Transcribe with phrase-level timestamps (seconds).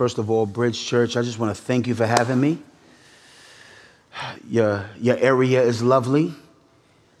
[0.00, 2.56] First of all, Bridge Church, I just want to thank you for having me.
[4.48, 6.32] Your, your area is lovely.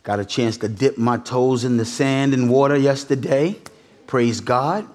[0.02, 3.58] Got a chance to dip my toes in the sand and water yesterday.
[4.06, 4.88] Praise God.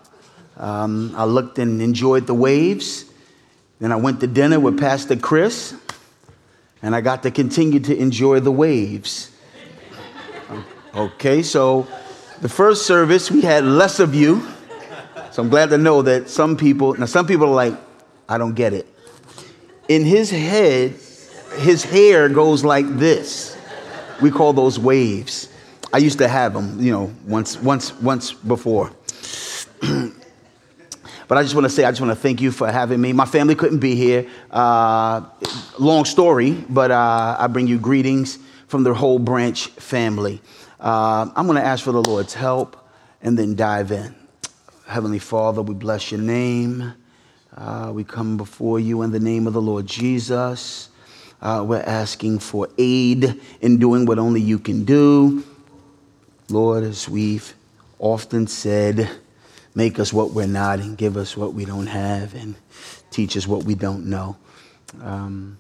[0.58, 3.06] Um, I looked and enjoyed the waves.
[3.80, 5.76] Then I went to dinner with Pastor Chris,
[6.82, 9.30] and I got to continue to enjoy the waves.
[10.96, 11.88] Okay, so
[12.42, 14.48] the first service, we had less of you.
[15.36, 17.74] So I'm glad to know that some people, now some people are like,
[18.30, 18.88] I don't get it.
[19.90, 20.96] In his head,
[21.58, 23.58] his hair goes like this.
[24.22, 25.50] We call those waves.
[25.92, 28.94] I used to have them, you know, once, once, once before.
[29.82, 33.12] but I just want to say, I just want to thank you for having me.
[33.12, 34.30] My family couldn't be here.
[34.50, 35.20] Uh,
[35.78, 40.42] long story, but uh, I bring you greetings from the whole Branch family.
[40.80, 42.78] Uh, I'm going to ask for the Lord's help
[43.22, 44.16] and then dive in.
[44.86, 46.94] Heavenly Father, we bless your name.
[47.56, 50.90] Uh, we come before you in the name of the Lord Jesus.
[51.42, 55.44] Uh, we're asking for aid in doing what only you can do.
[56.50, 57.56] Lord, as we've
[57.98, 59.10] often said,
[59.74, 62.56] make us what we're not and give us what we don't have and
[63.10, 64.38] teach us what we don't know.
[65.02, 65.58] Um,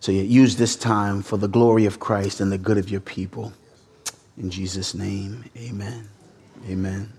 [0.00, 3.02] so you use this time for the glory of Christ and the good of your
[3.02, 3.52] people.
[4.38, 6.08] In Jesus' name, amen.
[6.68, 7.12] Amen.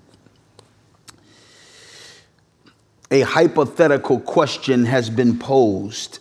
[3.13, 6.17] A hypothetical question has been posed.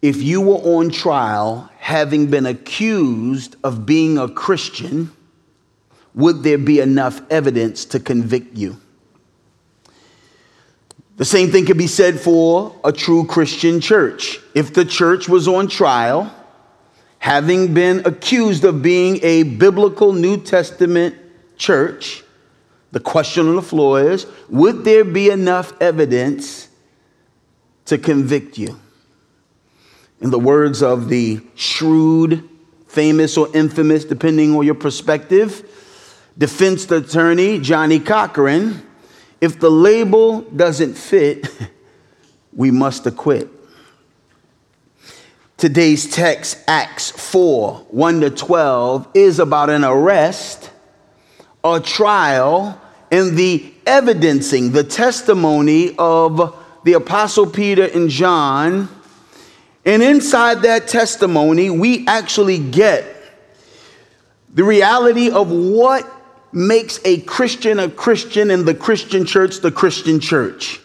[0.00, 5.12] If you were on trial having been accused of being a Christian,
[6.14, 8.80] would there be enough evidence to convict you?
[11.18, 14.40] The same thing could be said for a true Christian church.
[14.54, 16.34] If the church was on trial,
[17.18, 21.14] having been accused of being a biblical New Testament
[21.58, 22.24] church,
[22.90, 26.68] the question on the floor is Would there be enough evidence
[27.86, 28.78] to convict you?
[30.20, 32.48] In the words of the shrewd,
[32.88, 35.62] famous, or infamous, depending on your perspective,
[36.36, 38.84] defense attorney Johnnie Cochran,
[39.40, 41.48] if the label doesn't fit,
[42.52, 43.48] we must acquit.
[45.56, 50.70] Today's text, Acts 4 1 to 12, is about an arrest
[51.64, 52.80] a trial
[53.10, 58.88] and the evidencing, the testimony of the Apostle Peter and John.
[59.84, 63.16] And inside that testimony, we actually get
[64.52, 66.10] the reality of what
[66.52, 70.80] makes a Christian a Christian and the Christian church the Christian church.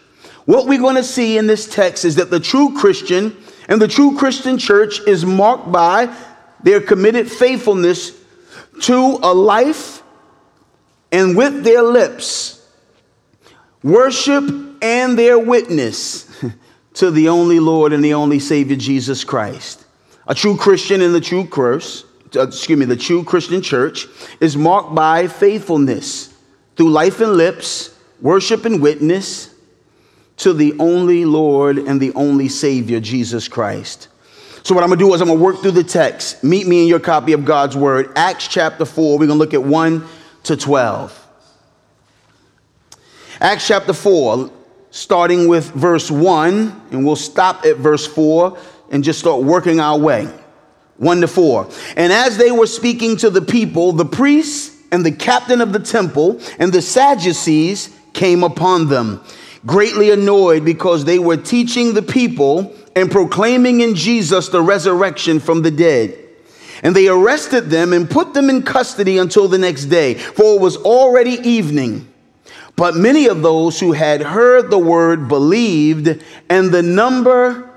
[0.46, 3.36] What we're going to see in this text is that the true Christian
[3.70, 6.14] and the true Christian church is marked by
[6.62, 8.12] their committed faithfulness
[8.82, 10.03] to a life
[11.14, 12.68] and with their lips
[13.84, 14.44] worship
[14.82, 16.44] and their witness
[16.96, 19.86] to the only Lord and the only Savior, Jesus Christ.
[20.28, 24.08] A true Christian in the true curse, uh, excuse me, the true Christian church
[24.40, 26.34] is marked by faithfulness
[26.76, 29.54] through life and lips, worship and witness
[30.38, 34.08] to the only Lord and the only Savior, Jesus Christ.
[34.64, 36.44] So, what I'm gonna do is I'm gonna work through the text.
[36.44, 39.20] Meet me in your copy of God's Word, Acts chapter 4.
[39.20, 40.08] We're gonna look at 1
[40.44, 41.20] to 12.
[43.40, 44.52] Acts chapter 4,
[44.92, 48.58] starting with verse 1, and we'll stop at verse 4
[48.92, 50.30] and just start working our way.
[50.98, 51.70] 1 to 4.
[51.98, 55.80] And as they were speaking to the people, the priests and the captain of the
[55.80, 59.24] temple and the Sadducees came upon them,
[59.66, 65.64] greatly annoyed because they were teaching the people and proclaiming in Jesus the resurrection from
[65.64, 66.23] the dead.
[66.84, 70.62] And they arrested them and put them in custody until the next day, for it
[70.62, 72.08] was already evening.
[72.76, 77.70] But many of those who had heard the word believed, and the number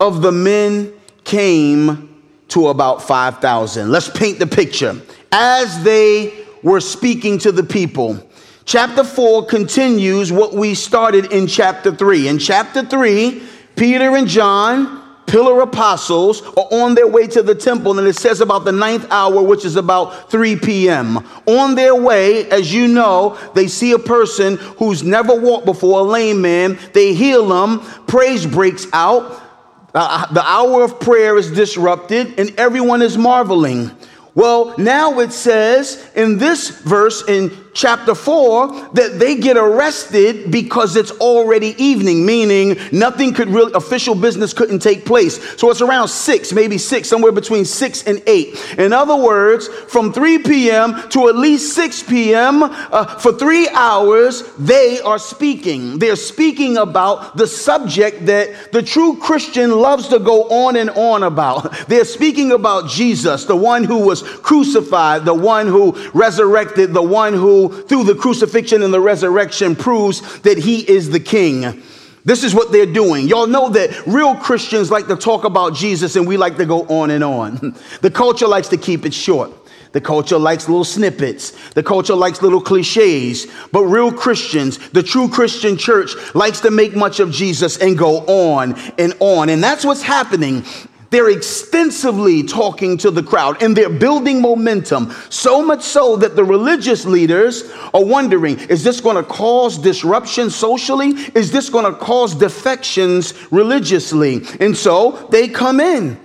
[0.00, 0.92] of the men
[1.24, 3.90] came to about 5,000.
[3.90, 5.00] Let's paint the picture.
[5.30, 8.26] As they were speaking to the people,
[8.64, 12.26] chapter 4 continues what we started in chapter 3.
[12.26, 13.42] In chapter 3,
[13.76, 18.40] Peter and John pillar apostles are on their way to the temple, and it says
[18.40, 21.18] about the ninth hour, which is about 3 p.m.
[21.46, 26.02] On their way, as you know, they see a person who's never walked before, a
[26.02, 26.78] lame man.
[26.94, 29.42] They heal him, praise breaks out.
[29.94, 33.90] Uh, the hour of prayer is disrupted, and everyone is marveling.
[34.34, 40.96] Well, now it says in this verse in chapter 4 that they get arrested because
[40.96, 45.38] it's already evening, meaning nothing could really, official business couldn't take place.
[45.56, 48.78] So it's around 6, maybe 6, somewhere between 6 and 8.
[48.78, 51.08] In other words, from 3 p.m.
[51.10, 56.00] to at least 6 p.m., uh, for three hours, they are speaking.
[56.00, 61.22] They're speaking about the subject that the true Christian loves to go on and on
[61.22, 61.72] about.
[61.88, 67.34] They're speaking about Jesus, the one who was crucified, the one who resurrected, the one
[67.34, 71.82] who through the crucifixion and the resurrection, proves that he is the king.
[72.24, 73.26] This is what they're doing.
[73.26, 76.82] Y'all know that real Christians like to talk about Jesus and we like to go
[76.86, 77.74] on and on.
[78.02, 79.50] The culture likes to keep it short.
[79.92, 81.52] The culture likes little snippets.
[81.70, 83.46] The culture likes little cliches.
[83.72, 88.18] But real Christians, the true Christian church, likes to make much of Jesus and go
[88.26, 89.48] on and on.
[89.48, 90.64] And that's what's happening
[91.10, 96.44] they're extensively talking to the crowd and they're building momentum, so much so that the
[96.44, 101.10] religious leaders are wondering is this going to cause disruption socially?
[101.34, 104.42] Is this going to cause defections religiously?
[104.60, 106.18] And so they come in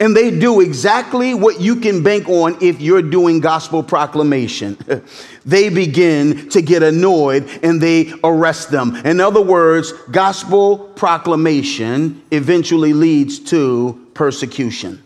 [0.00, 4.76] and they do exactly what you can bank on if you're doing gospel proclamation.
[5.46, 8.96] they begin to get annoyed and they arrest them.
[8.96, 15.02] In other words, gospel proclamation eventually leads to persecution.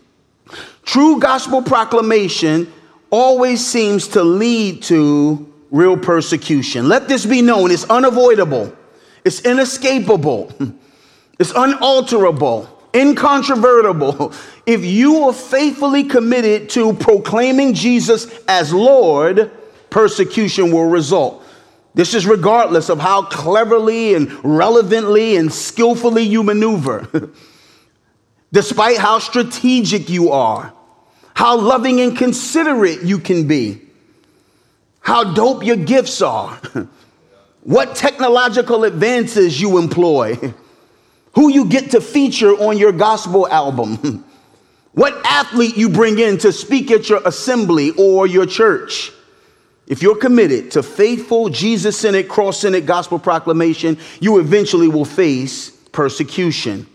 [0.83, 2.71] True gospel proclamation
[3.11, 6.89] always seems to lead to real persecution.
[6.89, 8.75] Let this be known it's unavoidable,
[9.23, 10.51] it's inescapable,
[11.39, 14.33] it's unalterable incontrovertible,
[14.65, 19.51] if you are faithfully committed to proclaiming Jesus as Lord,
[19.89, 21.43] persecution will result.
[21.95, 27.31] This is regardless of how cleverly and relevantly and skillfully you maneuver,
[28.51, 30.73] despite how strategic you are,
[31.33, 33.81] how loving and considerate you can be,
[34.99, 36.59] how dope your gifts are,
[37.63, 40.37] what technological advances you employ
[41.33, 44.23] who you get to feature on your gospel album,
[44.93, 49.11] what athlete you bring in to speak at your assembly or your church.
[49.87, 55.71] If you're committed to faithful, Jesus centered, cross centered gospel proclamation, you eventually will face
[55.91, 56.87] persecution.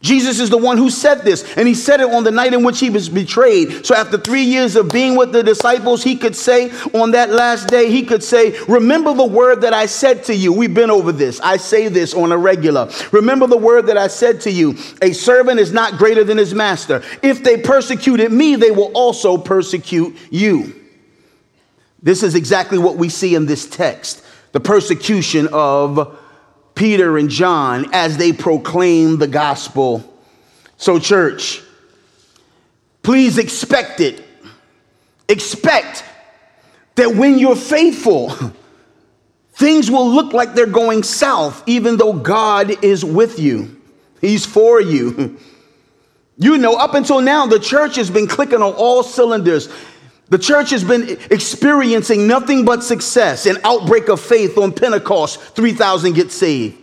[0.00, 2.62] Jesus is the one who said this, and he said it on the night in
[2.62, 3.84] which he was betrayed.
[3.84, 7.66] So, after three years of being with the disciples, he could say on that last
[7.66, 10.52] day, he could say, Remember the word that I said to you.
[10.52, 11.40] We've been over this.
[11.40, 12.88] I say this on a regular.
[13.10, 14.76] Remember the word that I said to you.
[15.02, 17.02] A servant is not greater than his master.
[17.20, 20.74] If they persecuted me, they will also persecute you.
[22.00, 26.18] This is exactly what we see in this text the persecution of
[26.78, 30.16] Peter and John as they proclaim the gospel.
[30.76, 31.60] So, church,
[33.02, 34.22] please expect it.
[35.28, 36.04] Expect
[36.94, 38.32] that when you're faithful,
[39.54, 43.80] things will look like they're going south, even though God is with you.
[44.20, 45.36] He's for you.
[46.40, 49.68] You know, up until now, the church has been clicking on all cylinders.
[50.30, 53.46] The church has been experiencing nothing but success.
[53.46, 56.76] An outbreak of faith on Pentecost, 3,000 get saved.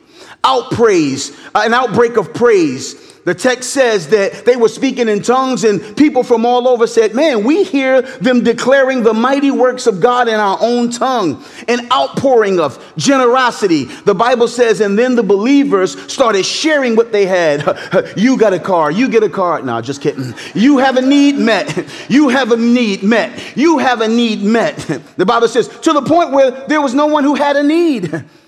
[0.43, 3.04] Outpraise, an outbreak of praise.
[3.25, 7.15] The text says that they were speaking in tongues, and people from all over said,
[7.15, 11.43] Man, we hear them declaring the mighty works of God in our own tongue.
[11.67, 13.85] An outpouring of generosity.
[13.85, 17.65] The Bible says, and then the believers started sharing what they had.
[18.15, 19.61] You got a car, you get a car.
[19.61, 20.33] No, just kidding.
[20.53, 21.87] You have a need met.
[22.07, 23.57] You have a need met.
[23.57, 24.77] You have a need met.
[25.17, 28.23] The Bible says, to the point where there was no one who had a need.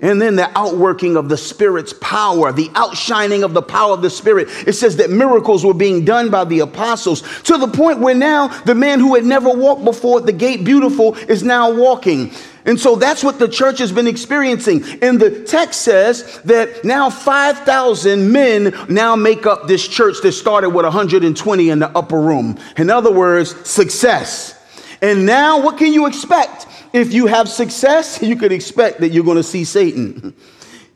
[0.00, 4.10] And then the outworking of the Spirit's power, the outshining of the power of the
[4.10, 4.48] Spirit.
[4.66, 8.48] It says that miracles were being done by the apostles to the point where now
[8.62, 12.30] the man who had never walked before at the gate beautiful is now walking.
[12.64, 14.84] And so that's what the church has been experiencing.
[15.02, 20.70] And the text says that now 5,000 men now make up this church that started
[20.70, 22.58] with 120 in the upper room.
[22.76, 24.57] In other words, success.
[25.00, 26.66] And now what can you expect?
[26.92, 30.34] If you have success, you could expect that you're going to see Satan.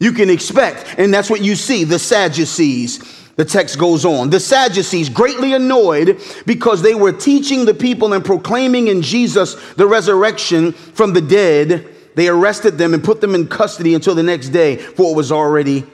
[0.01, 3.21] You can expect, and that's what you see the Sadducees.
[3.37, 4.31] The text goes on.
[4.31, 9.87] The Sadducees, greatly annoyed because they were teaching the people and proclaiming in Jesus the
[9.87, 14.49] resurrection from the dead, they arrested them and put them in custody until the next
[14.49, 15.85] day, for it was already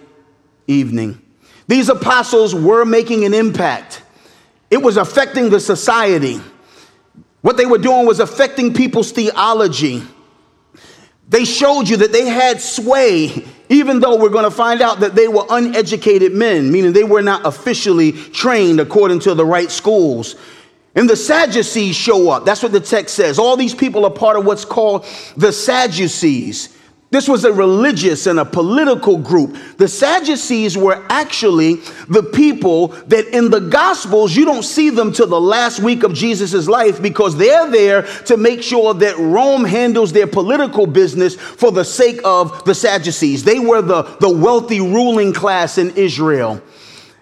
[0.67, 1.21] evening.
[1.69, 4.03] These apostles were making an impact,
[4.71, 6.41] it was affecting the society.
[7.41, 10.03] What they were doing was affecting people's theology.
[11.29, 15.15] They showed you that they had sway, even though we're going to find out that
[15.15, 20.37] they were uneducated men, meaning they were not officially trained according to the right schools.
[20.95, 22.45] And the Sadducees show up.
[22.45, 23.39] That's what the text says.
[23.39, 26.77] All these people are part of what's called the Sadducees.
[27.11, 29.57] This was a religious and a political group.
[29.79, 35.27] The Sadducees were actually the people that in the Gospels, you don't see them till
[35.27, 40.13] the last week of Jesus' life because they're there to make sure that Rome handles
[40.13, 43.43] their political business for the sake of the Sadducees.
[43.43, 46.61] They were the, the wealthy ruling class in Israel.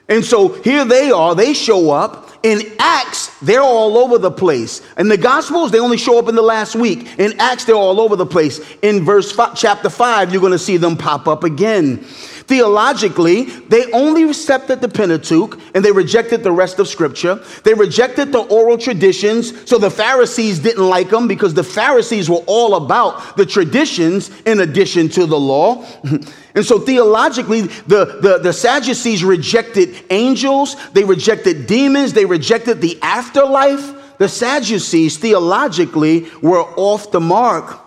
[0.08, 2.25] And so here they are, they show up.
[2.42, 4.82] In Acts, they're all over the place.
[4.98, 7.18] In the Gospels, they only show up in the last week.
[7.18, 8.60] In Acts, they're all over the place.
[8.82, 12.04] In verse five, chapter 5, you're going to see them pop up again.
[12.46, 17.42] Theologically, they only accepted the Pentateuch and they rejected the rest of Scripture.
[17.64, 22.44] They rejected the oral traditions, so the Pharisees didn't like them because the Pharisees were
[22.46, 25.84] all about the traditions in addition to the law.
[26.56, 32.98] And so theologically, the, the, the, Sadducees rejected angels, they rejected demons, they rejected the
[33.02, 34.16] afterlife.
[34.16, 37.78] The Sadducees theologically were off the mark.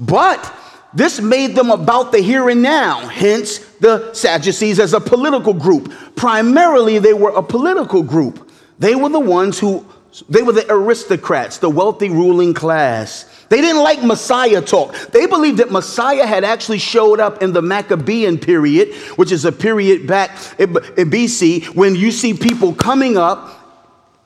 [0.00, 0.52] But
[0.94, 5.92] this made them about the here and now, hence the Sadducees as a political group.
[6.16, 8.50] Primarily, they were a political group.
[8.78, 9.86] They were the ones who,
[10.28, 13.24] they were the aristocrats, the wealthy ruling class.
[13.50, 14.94] They didn't like Messiah talk.
[15.12, 19.52] They believed that Messiah had actually showed up in the Maccabean period, which is a
[19.52, 23.54] period back in BC when you see people coming up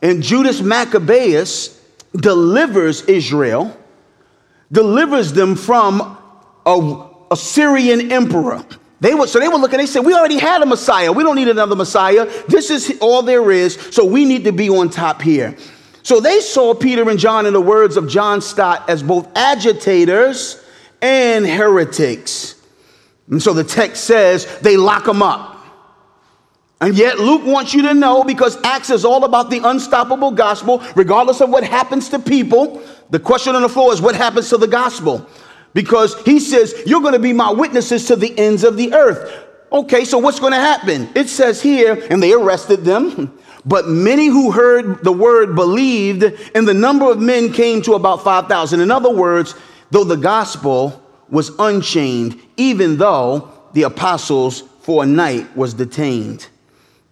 [0.00, 1.80] and Judas Maccabeus
[2.14, 3.76] delivers Israel,
[4.70, 6.18] delivers them from
[6.66, 8.64] a Assyrian emperor.
[9.00, 11.10] They were, so they were looking, they said, We already had a Messiah.
[11.10, 12.30] We don't need another Messiah.
[12.46, 13.74] This is all there is.
[13.90, 15.56] So we need to be on top here.
[16.04, 20.62] So they saw Peter and John, in the words of John Stott, as both agitators
[21.00, 22.60] and heretics.
[23.28, 25.52] And so the text says they lock them up.
[26.80, 30.82] And yet, Luke wants you to know because Acts is all about the unstoppable gospel,
[30.96, 32.82] regardless of what happens to people.
[33.10, 35.24] The question on the floor is what happens to the gospel?
[35.74, 39.46] Because he says, You're going to be my witnesses to the ends of the earth.
[39.70, 41.08] Okay, so what's going to happen?
[41.14, 43.38] It says here, and they arrested them.
[43.64, 48.24] But many who heard the word believed, and the number of men came to about
[48.24, 48.80] 5,000.
[48.80, 49.54] In other words,
[49.92, 56.48] though the gospel was unchained, even though the apostles for a night was detained.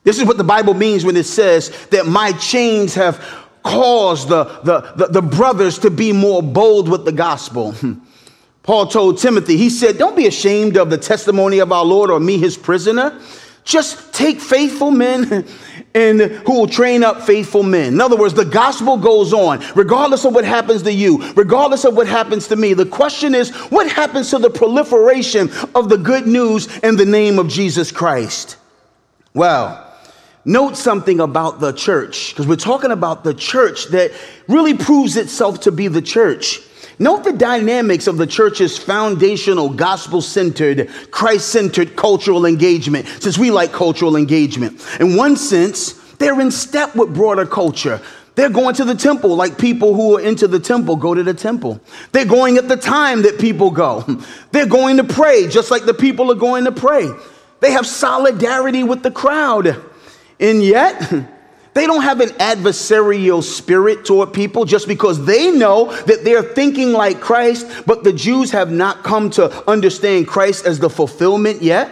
[0.03, 3.25] This is what the Bible means when it says that my chains have
[3.63, 7.75] caused the, the, the, the brothers to be more bold with the gospel.
[8.71, 12.21] Paul told Timothy, he said, Don't be ashamed of the testimony of our Lord or
[12.21, 13.21] me, his prisoner.
[13.65, 15.45] Just take faithful men
[15.95, 17.95] and who will train up faithful men.
[17.95, 21.97] In other words, the gospel goes on, regardless of what happens to you, regardless of
[21.97, 22.73] what happens to me.
[22.73, 27.41] The question is, what happens to the proliferation of the good news in the name
[27.41, 28.57] of Jesus Christ?
[29.35, 29.85] Well,
[30.45, 34.13] note something about the church, because we're talking about the church that
[34.47, 36.61] really proves itself to be the church.
[37.01, 43.51] Note the dynamics of the church's foundational, gospel centered, Christ centered cultural engagement, since we
[43.51, 44.87] like cultural engagement.
[45.01, 48.03] In one sense, they're in step with broader culture.
[48.35, 51.33] They're going to the temple like people who are into the temple go to the
[51.33, 51.81] temple.
[52.13, 54.03] They're going at the time that people go.
[54.53, 57.11] They're going to pray just like the people are going to pray.
[57.61, 59.83] They have solidarity with the crowd.
[60.39, 61.13] And yet,
[61.73, 66.93] They don't have an adversarial spirit toward people just because they know that they're thinking
[66.93, 71.89] like Christ, but the Jews have not come to understand Christ as the fulfillment yet.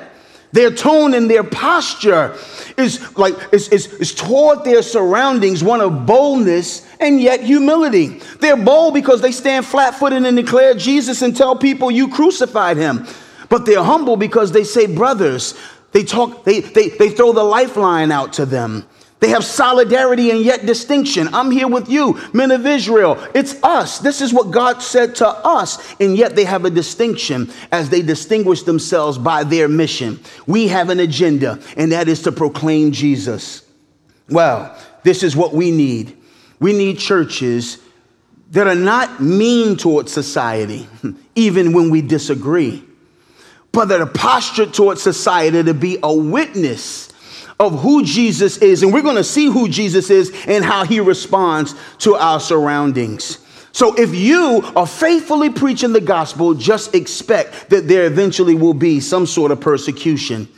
[0.51, 2.35] Their tone and their posture
[2.77, 8.21] is like is, is, is toward their surroundings, one of boldness and yet humility.
[8.41, 13.07] They're bold because they stand flat-footed and declare Jesus and tell people you crucified him.
[13.51, 15.55] But they're humble because they say, brothers,
[15.93, 18.87] they talk, they, they, they throw the lifeline out to them.
[19.21, 21.35] They have solidarity and yet distinction.
[21.35, 23.19] I'm here with you, men of Israel.
[23.35, 23.99] It's us.
[23.99, 25.95] This is what God said to us.
[26.01, 30.21] And yet they have a distinction as they distinguish themselves by their mission.
[30.47, 33.65] We have an agenda, and that is to proclaim Jesus.
[34.29, 36.17] Well, this is what we need.
[36.61, 37.79] We need churches
[38.53, 40.89] that are not mean towards society,
[41.35, 42.85] even when we disagree,
[43.73, 47.08] but that are postured towards society to be a witness
[47.61, 51.01] of who Jesus is, and we're going to see who Jesus is and how he
[51.01, 53.39] responds to our surroundings.
[53.73, 59.01] So if you are faithfully preaching the gospel, just expect that there eventually will be
[59.01, 60.49] some sort of persecution.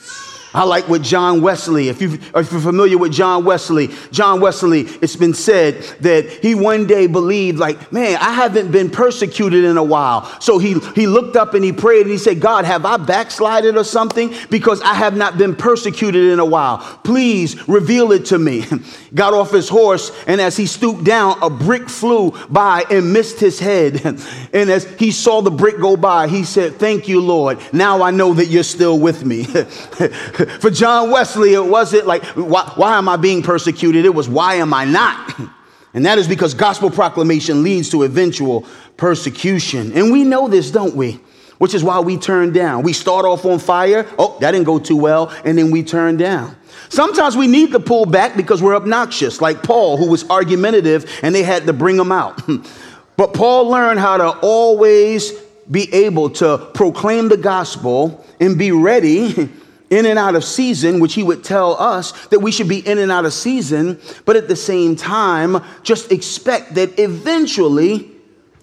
[0.52, 5.14] I like what John Wesley, if, you you're familiar with John Wesley, John Wesley, it's
[5.14, 9.84] been said that he one day believed, like, man, I haven't been persecuted in a
[9.84, 10.24] while.
[10.40, 13.76] So he, he looked up and he prayed and he said, God, have I backslided
[13.76, 14.34] or something?
[14.50, 16.78] Because I have not been persecuted in a while.
[17.04, 18.64] Please reveal it to me.
[19.14, 23.40] Got off his horse, and as he stooped down, a brick flew by and missed
[23.40, 24.00] his head.
[24.52, 27.58] And as he saw the brick go by, he said, Thank you, Lord.
[27.72, 29.46] Now I know that you're still with me.
[30.60, 34.04] For John Wesley, it wasn't like, why, why am I being persecuted?
[34.04, 35.40] It was, why am I not?
[35.92, 38.64] And that is because gospel proclamation leads to eventual
[38.96, 39.90] persecution.
[39.92, 41.18] And we know this, don't we?
[41.58, 42.84] Which is why we turn down.
[42.84, 44.06] We start off on fire.
[44.16, 45.34] Oh, that didn't go too well.
[45.44, 46.56] And then we turn down.
[46.90, 51.34] Sometimes we need to pull back because we're obnoxious, like Paul, who was argumentative and
[51.34, 52.40] they had to bring him out.
[53.16, 55.32] but Paul learned how to always
[55.68, 59.50] be able to proclaim the gospel and be ready
[59.90, 62.98] in and out of season, which he would tell us that we should be in
[62.98, 68.10] and out of season, but at the same time, just expect that eventually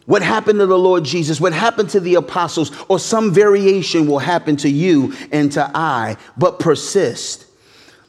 [0.05, 4.19] what happened to the Lord Jesus, what happened to the apostles, or some variation will
[4.19, 7.46] happen to you and to I, but persist.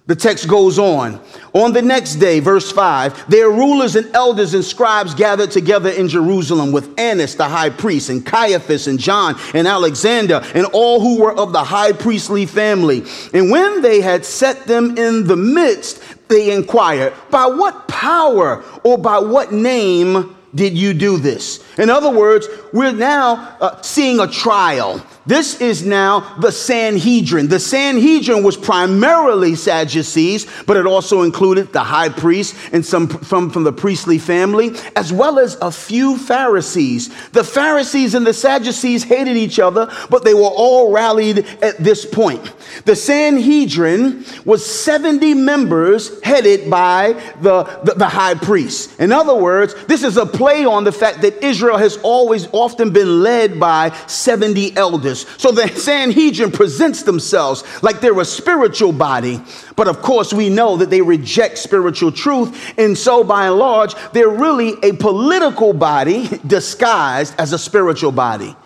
[0.08, 1.20] The text goes on.
[1.52, 6.08] On the next day, verse 5, their rulers and elders and scribes gathered together in
[6.08, 11.20] Jerusalem with Annas the high priest, and Caiaphas, and John, and Alexander, and all who
[11.20, 13.04] were of the high priestly family.
[13.34, 18.96] And when they had set them in the midst, they inquired, By what power or
[18.96, 21.62] by what name did you do this?
[21.76, 25.04] In other words, we're now uh, seeing a trial.
[25.28, 27.48] This is now the Sanhedrin.
[27.48, 33.50] The Sanhedrin was primarily Sadducees, but it also included the high priest and some from,
[33.50, 37.08] from the priestly family, as well as a few Pharisees.
[37.32, 42.06] The Pharisees and the Sadducees hated each other, but they were all rallied at this
[42.06, 42.50] point.
[42.86, 48.98] The Sanhedrin was 70 members headed by the, the, the high priest.
[48.98, 52.94] In other words, this is a play on the fact that Israel has always often
[52.94, 55.17] been led by 70 elders.
[55.38, 59.40] So the Sanhedrin presents themselves like they're a spiritual body.
[59.76, 62.74] But of course, we know that they reject spiritual truth.
[62.78, 68.56] And so, by and large, they're really a political body disguised as a spiritual body.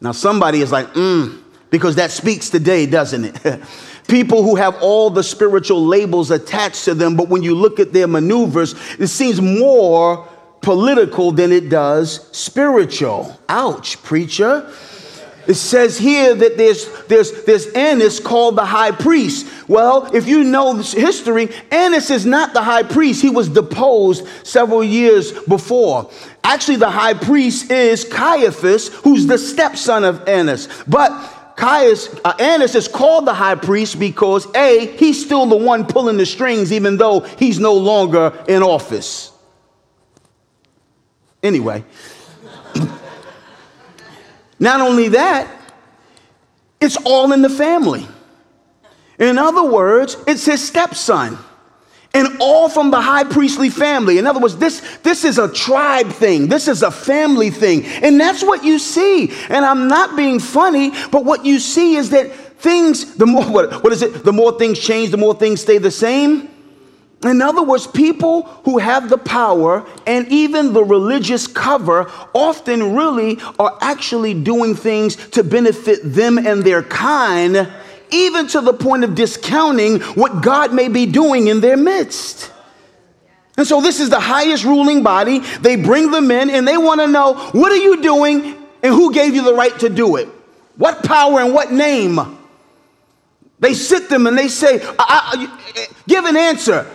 [0.00, 3.62] Now, somebody is like, mm, because that speaks today, doesn't it?
[4.08, 7.92] People who have all the spiritual labels attached to them, but when you look at
[7.92, 10.28] their maneuvers, it seems more
[10.60, 13.38] political than it does spiritual.
[13.48, 14.70] Ouch, preacher.
[15.46, 19.46] It says here that there's, there's, there's Annas called the high priest.
[19.68, 23.20] Well, if you know history, Annas is not the high priest.
[23.20, 26.10] He was deposed several years before.
[26.42, 30.68] Actually, the high priest is Caiaphas, who's the stepson of Annas.
[30.86, 31.10] But
[31.56, 36.16] Caius, uh, Annas is called the high priest because A, he's still the one pulling
[36.16, 39.30] the strings, even though he's no longer in office.
[41.42, 41.84] Anyway.
[44.58, 45.48] Not only that,
[46.80, 48.06] it's all in the family.
[49.18, 51.38] In other words, it's his stepson.
[52.12, 54.18] And all from the high priestly family.
[54.18, 56.46] In other words, this, this is a tribe thing.
[56.46, 57.84] This is a family thing.
[57.84, 59.32] And that's what you see.
[59.48, 63.82] And I'm not being funny, but what you see is that things, the more, what,
[63.82, 64.22] what is it?
[64.22, 66.48] The more things change, the more things stay the same.
[67.24, 73.38] In other words, people who have the power and even the religious cover often really
[73.58, 77.72] are actually doing things to benefit them and their kind,
[78.10, 82.50] even to the point of discounting what God may be doing in their midst.
[83.56, 85.38] And so, this is the highest ruling body.
[85.38, 89.14] They bring them in and they want to know what are you doing and who
[89.14, 90.28] gave you the right to do it?
[90.76, 92.18] What power and what name?
[93.60, 96.86] They sit them and they say, I, I, Give an answer.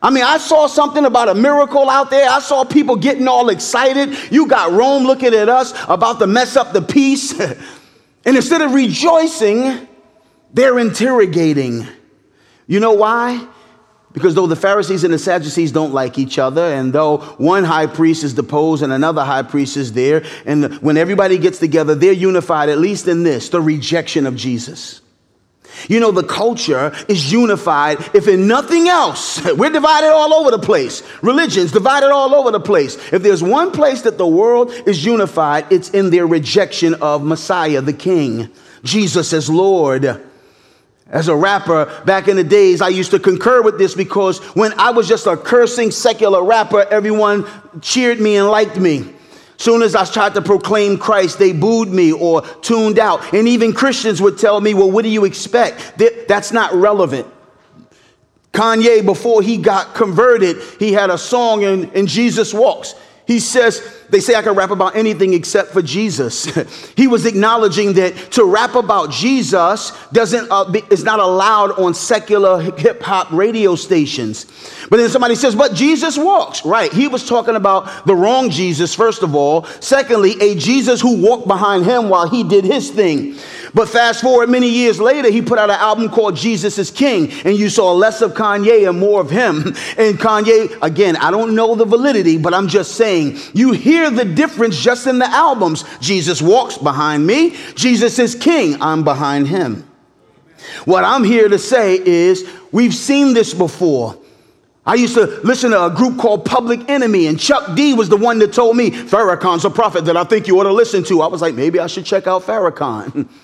[0.00, 2.28] I mean, I saw something about a miracle out there.
[2.28, 4.16] I saw people getting all excited.
[4.30, 7.38] You got Rome looking at us about to mess up the peace.
[8.24, 9.88] and instead of rejoicing,
[10.54, 11.86] they're interrogating.
[12.68, 13.48] You know why?
[14.12, 17.86] Because though the Pharisees and the Sadducees don't like each other, and though one high
[17.86, 22.12] priest is deposed and another high priest is there, and when everybody gets together, they're
[22.12, 25.00] unified, at least in this the rejection of Jesus.
[25.88, 29.44] You know, the culture is unified, if in nothing else.
[29.56, 31.02] We're divided all over the place.
[31.22, 32.96] Religion's divided all over the place.
[33.12, 37.80] If there's one place that the world is unified, it's in their rejection of Messiah,
[37.80, 38.48] the King,
[38.82, 40.24] Jesus as Lord.
[41.10, 44.78] As a rapper back in the days, I used to concur with this because when
[44.78, 47.46] I was just a cursing secular rapper, everyone
[47.80, 49.14] cheered me and liked me.
[49.58, 53.34] Soon as I tried to proclaim Christ, they booed me or tuned out.
[53.34, 56.00] And even Christians would tell me, well, what do you expect?
[56.28, 57.26] That's not relevant.
[58.52, 62.94] Kanye, before he got converted, he had a song in, in Jesus Walks.
[63.28, 66.46] He says, they say I can rap about anything except for Jesus.
[66.96, 71.92] he was acknowledging that to rap about Jesus doesn't uh, be, is not allowed on
[71.92, 74.46] secular hip hop radio stations.
[74.88, 76.64] But then somebody says, but Jesus walks.
[76.64, 76.90] Right.
[76.90, 79.66] He was talking about the wrong Jesus, first of all.
[79.80, 83.36] Secondly, a Jesus who walked behind him while he did his thing.
[83.78, 87.30] But fast forward many years later, he put out an album called Jesus is King,
[87.44, 89.58] and you saw less of Kanye and more of him.
[89.96, 94.24] And Kanye, again, I don't know the validity, but I'm just saying, you hear the
[94.24, 95.84] difference just in the albums.
[96.00, 99.88] Jesus walks behind me, Jesus is King, I'm behind him.
[100.84, 104.18] What I'm here to say is, we've seen this before.
[104.84, 108.16] I used to listen to a group called Public Enemy, and Chuck D was the
[108.16, 111.22] one that told me Farrakhan's a prophet that I think you ought to listen to.
[111.22, 113.28] I was like, maybe I should check out Farrakhan.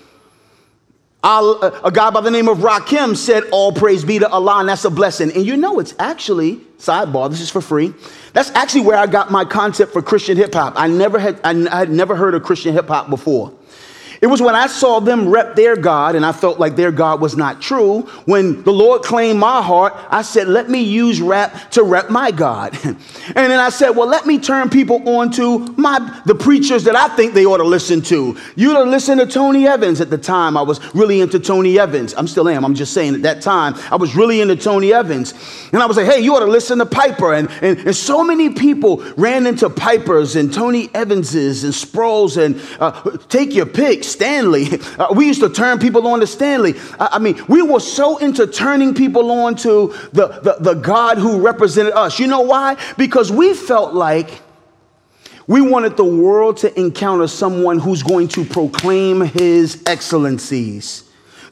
[1.25, 4.69] Uh, a guy by the name of Rakim said, All praise be to Allah, and
[4.69, 5.33] that's a blessing.
[5.33, 7.95] And you know, it's actually, sidebar, this is for free.
[8.35, 10.75] That's actually where I got my concept for Christian hip hop.
[10.77, 13.55] I never had, I had never heard of Christian hip hop before.
[14.25, 17.21] It was when I saw them rep their God and I felt like their God
[17.21, 18.01] was not true.
[18.25, 22.31] When the Lord claimed my heart, I said, let me use rap to rep my
[22.31, 22.73] God.
[22.85, 22.99] and
[23.37, 27.15] then I said, well, let me turn people on to my, the preachers that I
[27.15, 28.35] think they ought to listen to.
[28.57, 30.57] You ought to listen to Tony Evans at the time.
[30.57, 32.15] I was really into Tony Evans.
[32.15, 32.65] I'm still am.
[32.65, 35.35] I'm just saying at that time, I was really into Tony Evans.
[35.75, 37.35] And I was like, hey, you ought to listen to Piper.
[37.35, 42.59] And, and, and so many people ran into Pipers and Tony Evanses and Sprouls and
[42.81, 44.69] uh, take your picks Stanley.
[44.95, 46.75] Uh, we used to turn people on to Stanley.
[47.01, 51.19] I, I, mean, we were so into turning people on to the, the, the God
[51.19, 52.21] who represented us.
[52.21, 52.77] You know why?
[52.97, 54.41] Because we felt like
[55.49, 61.05] we wanted the world to encounter someone who's going to proclaim his excellencies.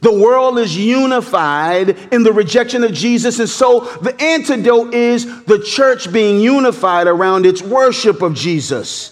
[0.03, 5.61] The world is unified in the rejection of Jesus, and so the antidote is the
[5.61, 9.12] church being unified around its worship of Jesus.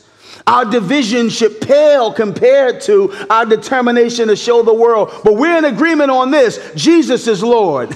[0.50, 5.12] Our division should pale compared to our determination to show the world.
[5.22, 7.94] But we're in agreement on this Jesus is Lord.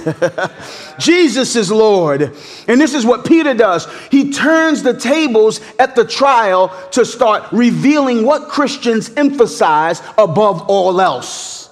[1.00, 2.32] Jesus is Lord.
[2.68, 3.92] And this is what Peter does.
[4.08, 11.00] He turns the tables at the trial to start revealing what Christians emphasize above all
[11.00, 11.70] else.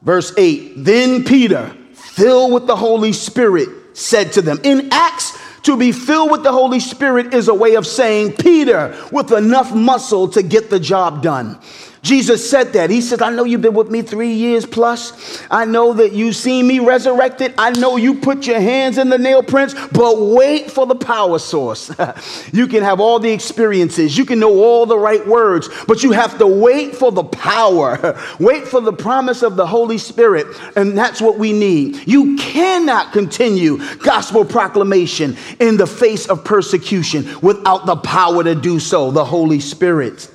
[0.00, 5.76] Verse 8 Then Peter, filled with the Holy Spirit, said to them, In Acts to
[5.76, 10.28] be filled with the Holy Spirit is a way of saying Peter with enough muscle
[10.28, 11.58] to get the job done.
[12.06, 12.88] Jesus said that.
[12.88, 15.42] He says, I know you've been with me three years plus.
[15.50, 17.52] I know that you've seen me resurrected.
[17.58, 21.40] I know you put your hands in the nail prints, but wait for the power
[21.40, 21.90] source.
[22.52, 26.12] you can have all the experiences, you can know all the right words, but you
[26.12, 28.16] have to wait for the power.
[28.38, 30.46] wait for the promise of the Holy Spirit.
[30.76, 32.06] And that's what we need.
[32.06, 38.78] You cannot continue gospel proclamation in the face of persecution without the power to do
[38.78, 40.30] so, the Holy Spirit.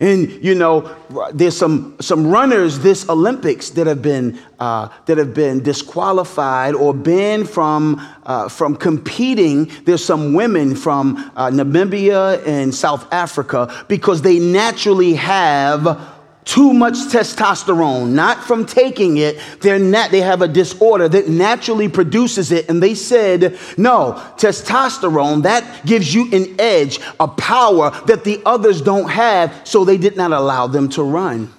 [0.00, 0.94] And you know,
[1.32, 6.92] there's some some runners this Olympics that have been uh, that have been disqualified or
[6.92, 9.70] banned from uh, from competing.
[9.84, 16.13] There's some women from uh, Namibia and South Africa because they naturally have
[16.44, 19.40] too much testosterone, not from taking it.
[19.60, 22.68] They're not, they have a disorder that naturally produces it.
[22.68, 28.82] And they said, no, testosterone, that gives you an edge, a power that the others
[28.82, 29.62] don't have.
[29.64, 31.53] So they did not allow them to run.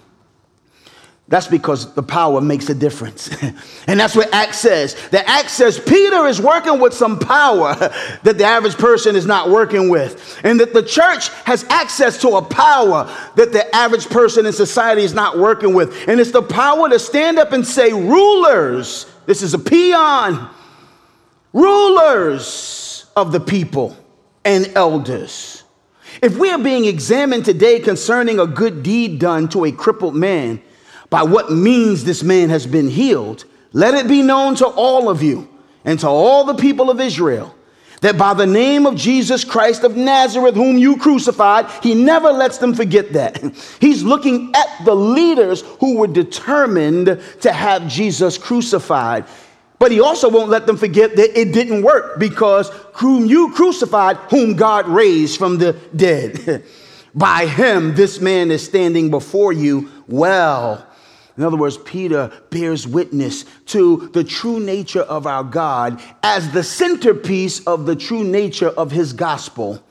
[1.28, 3.32] That's because the power makes a difference.
[3.88, 4.94] and that's what Acts says.
[5.10, 7.74] The Acts says Peter is working with some power
[8.24, 10.40] that the average person is not working with.
[10.44, 15.02] And that the church has access to a power that the average person in society
[15.02, 16.08] is not working with.
[16.08, 20.48] And it's the power to stand up and say, rulers, this is a peon,
[21.54, 23.98] rulers of the people
[24.44, 25.64] and elders.
[26.22, 30.62] If we are being examined today concerning a good deed done to a crippled man,
[31.16, 35.24] by what means this man has been healed, let it be known to all of
[35.24, 35.48] you
[35.86, 37.56] and to all the people of Israel
[38.02, 42.58] that by the name of Jesus Christ of Nazareth, whom you crucified, he never lets
[42.58, 43.42] them forget that.
[43.80, 49.24] He's looking at the leaders who were determined to have Jesus crucified.
[49.80, 54.18] But he also won't let them forget that it didn't work because whom you crucified,
[54.30, 56.66] whom God raised from the dead.
[57.16, 60.85] by him, this man is standing before you well.
[61.38, 66.64] In other words, Peter bears witness to the true nature of our God as the
[66.64, 69.84] centerpiece of the true nature of his gospel.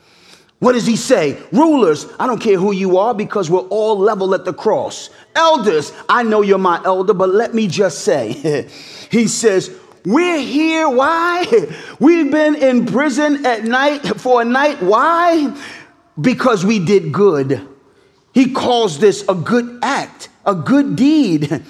[0.59, 1.37] What does he say?
[1.51, 5.09] Rulers, I don't care who you are because we're all level at the cross.
[5.35, 8.67] Elders, I know you're my elder, but let me just say,
[9.11, 9.69] he says,
[10.05, 10.87] we're here.
[10.87, 11.45] Why?
[11.99, 14.81] We've been in prison at night for a night.
[14.81, 15.55] Why?
[16.19, 17.67] Because we did good.
[18.33, 21.63] He calls this a good act, a good deed.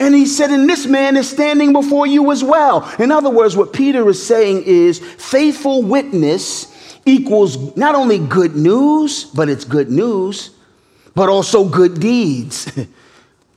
[0.00, 2.88] And he said, and this man is standing before you as well.
[2.98, 9.24] In other words, what Peter is saying is faithful witness equals not only good news,
[9.24, 10.50] but it's good news,
[11.14, 12.70] but also good deeds.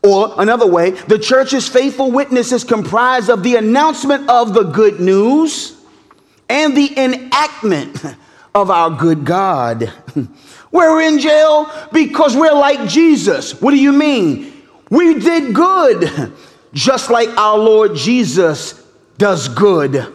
[0.04, 5.00] Or another way, the church's faithful witness is comprised of the announcement of the good
[5.00, 5.80] news
[6.50, 8.04] and the enactment
[8.56, 9.94] of our good God.
[10.72, 13.62] We're in jail because we're like Jesus.
[13.62, 14.51] What do you mean?
[14.92, 16.34] We did good,
[16.74, 18.86] just like our Lord Jesus
[19.18, 20.14] does good.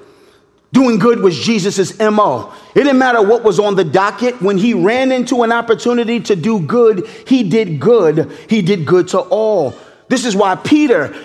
[0.73, 2.53] Doing good was Jesus' MO.
[2.75, 4.43] It didn't matter what was on the docket.
[4.43, 8.31] When he ran into an opportunity to do good, he did good.
[8.51, 9.75] He did good to all.
[10.09, 11.17] This is why Peter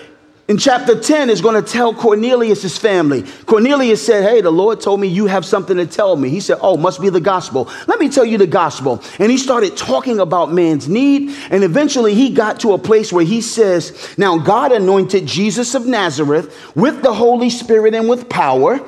[0.52, 3.22] in chapter 10 is going to tell Cornelius' family.
[3.46, 6.28] Cornelius said, Hey, the Lord told me you have something to tell me.
[6.28, 7.70] He said, Oh, must be the gospel.
[7.86, 9.02] Let me tell you the gospel.
[9.18, 11.34] And he started talking about man's need.
[11.48, 15.86] And eventually he got to a place where he says, Now God anointed Jesus of
[15.86, 18.86] Nazareth with the Holy Spirit and with power.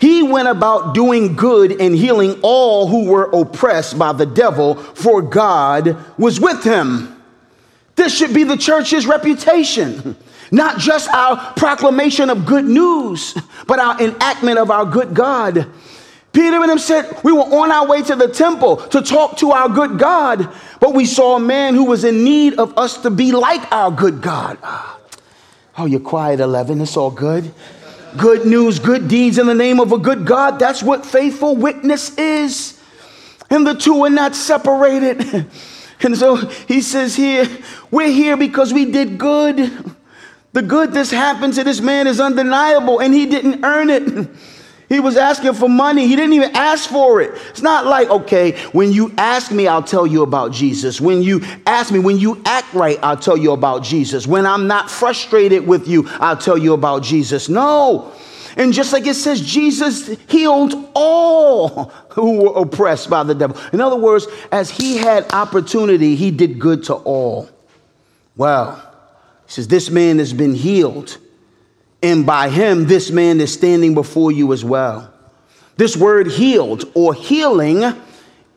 [0.00, 5.22] He went about doing good and healing all who were oppressed by the devil, for
[5.22, 7.22] God was with him.
[7.94, 10.16] This should be the church's reputation.
[10.54, 13.34] Not just our proclamation of good news,
[13.66, 15.66] but our enactment of our good God.
[16.32, 19.50] Peter and him said, We were on our way to the temple to talk to
[19.50, 23.10] our good God, but we saw a man who was in need of us to
[23.10, 24.56] be like our good God.
[24.62, 25.00] Ah.
[25.76, 26.80] Oh, you're quiet, 11.
[26.80, 27.52] It's all good.
[28.16, 30.60] Good news, good deeds in the name of a good God.
[30.60, 32.80] That's what faithful witness is.
[33.50, 35.50] And the two are not separated.
[36.00, 37.48] And so he says here,
[37.90, 39.94] we're here because we did good.
[40.54, 44.30] The good that's happened to this man is undeniable, and he didn't earn it.
[44.86, 46.06] He was asking for money.
[46.06, 47.32] He didn't even ask for it.
[47.48, 51.00] It's not like, okay, when you ask me, I'll tell you about Jesus.
[51.00, 54.26] When you ask me, when you act right, I'll tell you about Jesus.
[54.26, 57.48] When I'm not frustrated with you, I'll tell you about Jesus.
[57.48, 58.12] No.
[58.58, 63.56] And just like it says, Jesus healed all who were oppressed by the devil.
[63.72, 67.48] In other words, as he had opportunity, he did good to all.
[68.36, 68.93] Well,
[69.46, 71.18] he says, This man has been healed,
[72.02, 75.12] and by him, this man is standing before you as well.
[75.76, 77.82] This word healed or healing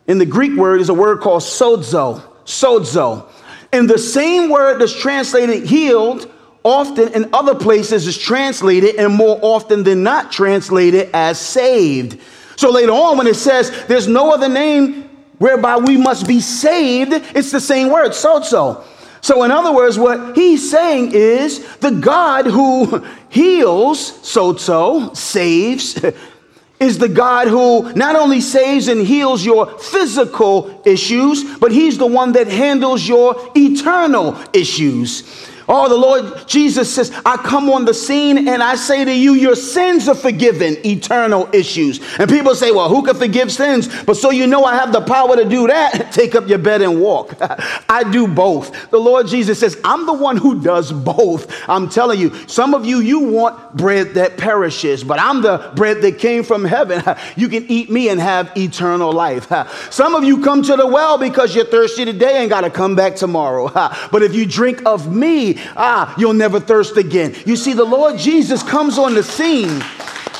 [0.06, 2.22] in the Greek word is a word called sozo.
[2.44, 3.28] Sozo.
[3.72, 6.32] And the same word that's translated healed
[6.64, 12.20] often in other places is translated and more often than not translated as saved.
[12.56, 17.12] So later on, when it says there's no other name whereby we must be saved,
[17.36, 18.84] it's the same word, sozo.
[19.20, 26.02] So, in other words, what he's saying is the God who heals, sozo, saves,
[26.80, 32.06] is the God who not only saves and heals your physical issues, but he's the
[32.06, 35.24] one that handles your eternal issues.
[35.70, 39.34] Oh, the Lord Jesus says, I come on the scene and I say to you,
[39.34, 42.00] your sins are forgiven, eternal issues.
[42.18, 43.86] And people say, well, who can forgive sins?
[44.04, 46.80] But so you know I have the power to do that, take up your bed
[46.80, 47.36] and walk.
[47.88, 48.90] I do both.
[48.90, 51.52] The Lord Jesus says, I'm the one who does both.
[51.68, 56.00] I'm telling you, some of you, you want bread that perishes, but I'm the bread
[56.00, 57.02] that came from heaven.
[57.36, 59.52] You can eat me and have eternal life.
[59.92, 62.96] Some of you come to the well because you're thirsty today and got to come
[62.96, 63.68] back tomorrow.
[64.10, 67.34] But if you drink of me, ah, you'll never thirst again.
[67.46, 69.82] You see, the Lord Jesus comes on the scene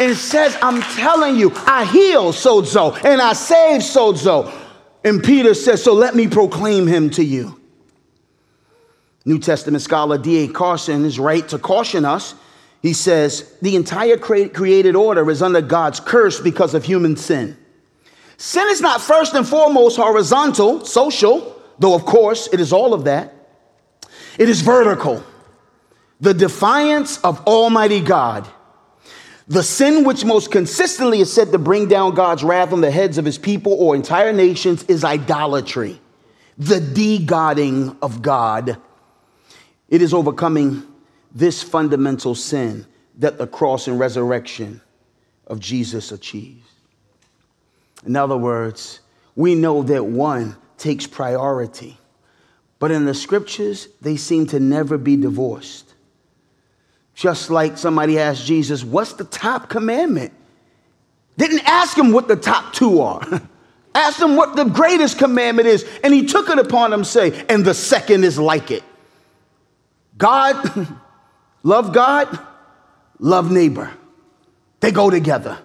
[0.00, 4.52] and says, I'm telling you, I heal sozo and I save sozo.
[5.04, 7.60] And Peter says, So let me proclaim him to you.
[9.24, 10.48] New Testament scholar D.A.
[10.48, 12.34] Carson is right to caution us.
[12.82, 17.56] He says, The entire created order is under God's curse because of human sin.
[18.36, 23.04] Sin is not first and foremost horizontal, social, though of course it is all of
[23.04, 23.34] that.
[24.38, 25.24] It is vertical.
[26.20, 28.48] The defiance of Almighty God.
[29.46, 33.16] The sin which most consistently is said to bring down God's wrath on the heads
[33.16, 36.00] of his people or entire nations is idolatry,
[36.58, 38.76] the de-godding of God.
[39.88, 40.82] It is overcoming
[41.34, 42.86] this fundamental sin
[43.18, 44.82] that the cross and resurrection
[45.46, 46.68] of Jesus achieves.
[48.04, 49.00] In other words,
[49.34, 51.96] we know that one takes priority.
[52.78, 55.94] But in the scriptures, they seem to never be divorced.
[57.14, 60.32] Just like somebody asked Jesus, What's the top commandment?
[61.36, 63.42] Didn't ask him what the top two are.
[63.94, 67.64] asked him what the greatest commandment is, and he took it upon him, say, and
[67.64, 68.84] the second is like it.
[70.16, 70.88] God,
[71.62, 72.38] love God,
[73.18, 73.90] love neighbor.
[74.80, 75.58] They go together.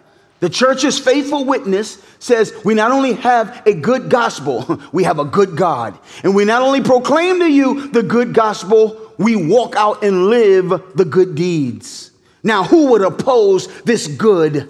[0.44, 5.24] The church's faithful witness says we not only have a good gospel, we have a
[5.24, 5.98] good God.
[6.22, 10.68] And we not only proclaim to you the good gospel, we walk out and live
[10.98, 12.12] the good deeds.
[12.44, 14.70] Now, who would oppose this good?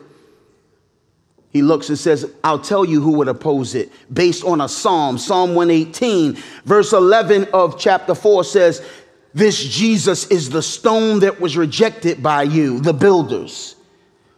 [1.50, 5.18] He looks and says, I'll tell you who would oppose it based on a psalm.
[5.18, 8.88] Psalm 118, verse 11 of chapter 4 says,
[9.34, 13.76] This Jesus is the stone that was rejected by you, the builders,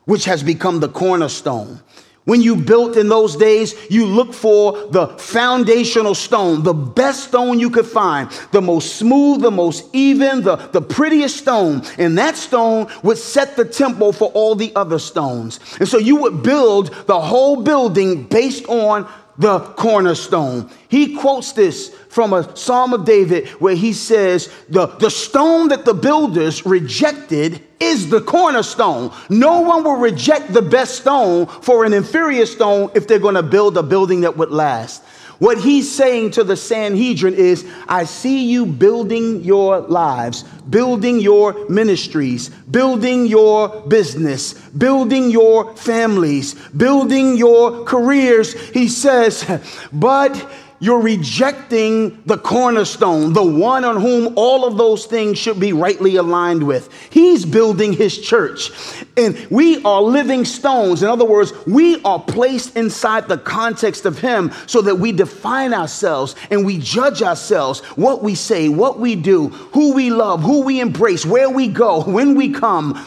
[0.05, 1.81] which has become the cornerstone.
[2.25, 7.59] When you built in those days, you looked for the foundational stone, the best stone
[7.59, 11.83] you could find, the most smooth, the most even, the, the prettiest stone.
[11.99, 15.59] And that stone would set the temple for all the other stones.
[15.79, 20.71] And so you would build the whole building based on the cornerstone.
[20.87, 25.85] He quotes this from a Psalm of David where he says, the, the stone that
[25.85, 29.11] the builders rejected is the cornerstone.
[29.29, 33.43] No one will reject the best stone for an inferior stone if they're going to
[33.43, 35.03] build a building that would last.
[35.39, 41.67] What he's saying to the Sanhedrin is, I see you building your lives, building your
[41.67, 48.53] ministries, building your business, building your families, building your careers.
[48.69, 49.45] He says,
[49.93, 55.73] but you're rejecting the cornerstone, the one on whom all of those things should be
[55.73, 56.89] rightly aligned with.
[57.09, 58.71] He's building his church.
[59.15, 61.01] And we are living stones.
[61.01, 65.73] In other words, we are placed inside the context of him so that we define
[65.73, 70.63] ourselves and we judge ourselves, what we say, what we do, who we love, who
[70.63, 73.05] we embrace, where we go, when we come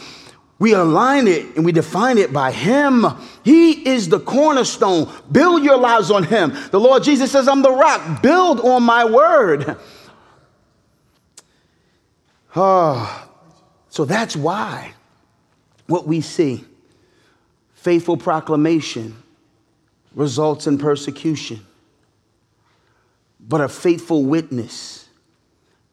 [0.59, 3.05] we align it and we define it by Him.
[3.43, 5.09] He is the cornerstone.
[5.31, 6.53] Build your lives on Him.
[6.71, 8.21] The Lord Jesus says, I'm the rock.
[8.21, 9.77] Build on my word.
[12.55, 13.29] Oh,
[13.87, 14.93] so that's why
[15.87, 16.65] what we see
[17.73, 19.15] faithful proclamation
[20.13, 21.65] results in persecution.
[23.39, 25.07] But a faithful witness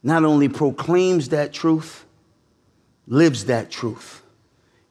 [0.03, 2.05] not only proclaims that truth,
[3.07, 4.21] lives that truth.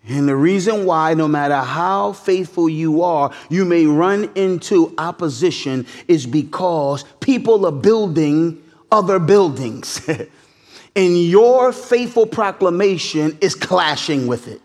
[0.08, 5.84] And the reason why, no matter how faithful you are, you may run into opposition
[6.06, 10.08] is because people are building other buildings.
[10.96, 14.60] and your faithful proclamation is clashing with it.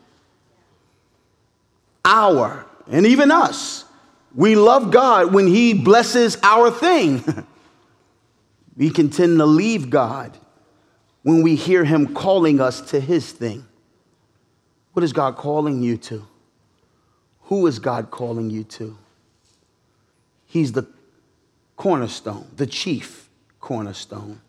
[2.06, 3.86] Our, and even us,
[4.36, 7.24] we love God when He blesses our thing.
[8.78, 10.38] we can tend to leave God
[11.24, 13.66] when we hear Him calling us to His thing.
[14.94, 16.28] What is God calling you to?
[17.44, 18.98] Who is God calling you to?
[20.46, 20.88] He's the
[21.78, 24.42] cornerstone, the chief cornerstone.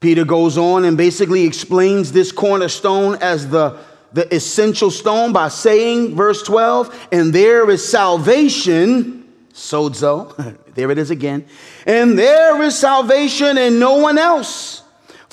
[0.00, 3.78] Peter goes on and basically explains this cornerstone as the,
[4.12, 11.10] the essential stone by saying, verse 12, and there is salvation, sozo, there it is
[11.10, 11.46] again,
[11.86, 14.83] and there is salvation in no one else.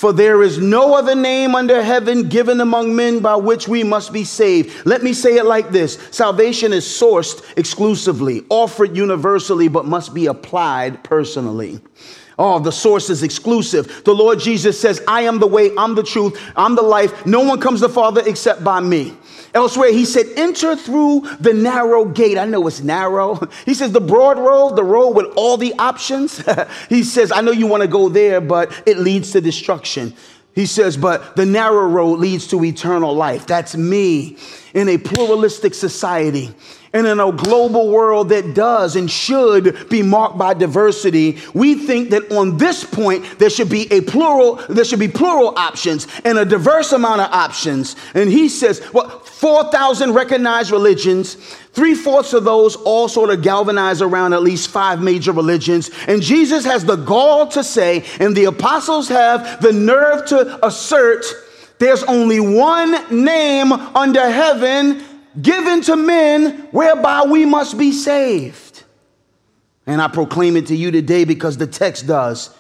[0.02, 4.12] For there is no other name under heaven given among men by which we must
[4.12, 4.84] be saved.
[4.84, 10.26] Let me say it like this Salvation is sourced exclusively, offered universally, but must be
[10.26, 11.82] applied personally.
[12.40, 14.04] Oh, the source is exclusive.
[14.04, 17.26] The Lord Jesus says, I am the way, I'm the truth, I'm the life.
[17.26, 19.16] No one comes to the Father except by me.
[19.54, 22.38] Elsewhere, he said, enter through the narrow gate.
[22.38, 23.40] I know it's narrow.
[23.66, 26.42] He says, the broad road, the road with all the options.
[26.90, 30.14] he says, I know you want to go there, but it leads to destruction.
[30.56, 33.46] He says, but the narrow road leads to eternal life.
[33.46, 34.38] That's me
[34.74, 36.54] in a pluralistic society
[36.94, 42.10] and in a global world that does and should be marked by diversity, we think
[42.10, 46.38] that on this point there should be a plural, there should be plural options and
[46.38, 47.96] a diverse amount of options.
[48.14, 51.36] And he says, well, 4,000 recognized religions,
[51.72, 55.90] three fourths of those all sort of galvanize around at least five major religions.
[56.08, 61.26] And Jesus has the gall to say, and the apostles have the nerve to assert,
[61.82, 62.92] there's only one
[63.26, 65.04] name under heaven
[65.42, 68.84] given to men whereby we must be saved.
[69.88, 72.56] And I proclaim it to you today because the text does.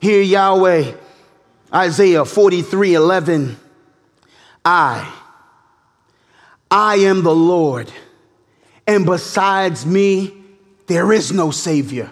[0.00, 0.94] Hear Yahweh,
[1.74, 3.56] Isaiah 43 11.
[4.64, 5.14] I,
[6.70, 7.92] I am the Lord,
[8.86, 10.32] and besides me,
[10.86, 12.10] there is no Savior.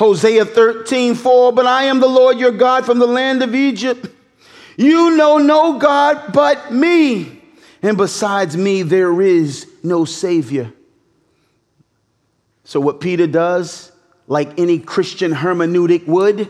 [0.00, 4.08] Hosea 13 4, but I am the Lord your God from the land of Egypt.
[4.78, 7.42] You know no God but me.
[7.82, 10.72] And besides me, there is no Savior.
[12.64, 13.92] So, what Peter does,
[14.26, 16.48] like any Christian hermeneutic would,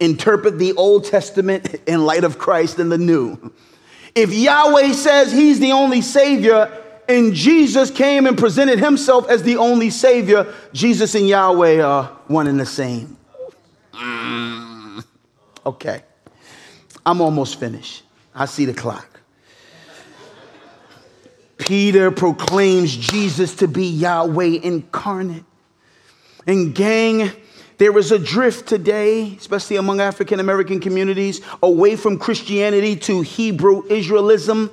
[0.00, 3.52] interpret the Old Testament in light of Christ and the New.
[4.16, 9.56] If Yahweh says he's the only Savior, and Jesus came and presented himself as the
[9.56, 13.16] only Savior, Jesus and Yahweh are one and the same.
[13.92, 15.04] Mm.
[15.64, 16.02] Okay.
[17.06, 18.02] I'm almost finished.
[18.34, 19.20] I see the clock.
[21.56, 25.44] Peter proclaims Jesus to be Yahweh incarnate.
[26.46, 27.30] And, gang,
[27.78, 33.82] there is a drift today, especially among African American communities, away from Christianity to Hebrew
[33.88, 34.70] Israelism.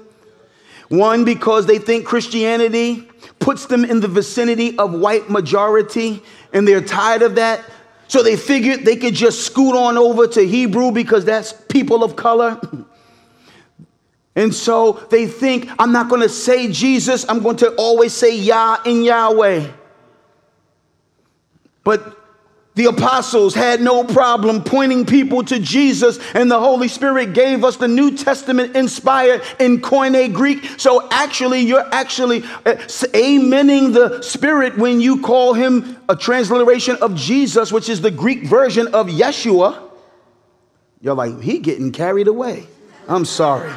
[0.89, 3.07] One, because they think Christianity
[3.39, 6.21] puts them in the vicinity of white majority
[6.53, 7.63] and they're tired of that.
[8.07, 12.15] So they figured they could just scoot on over to Hebrew because that's people of
[12.15, 12.59] color.
[14.37, 18.35] And so they think, I'm not going to say Jesus, I'm going to always say
[18.35, 19.71] Yah in Yahweh.
[21.85, 22.14] But
[22.75, 27.77] the apostles had no problem pointing people to Jesus, and the Holy Spirit gave us
[27.77, 30.65] the New Testament inspired in Koine Greek.
[30.77, 32.75] So actually, you're actually uh,
[33.13, 38.43] amening the Spirit when you call him a transliteration of Jesus, which is the Greek
[38.43, 39.81] version of Yeshua.
[40.99, 42.67] You're like, he getting carried away.
[43.07, 43.71] I'm sorry.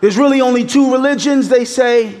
[0.00, 2.20] There's really only two religions, they say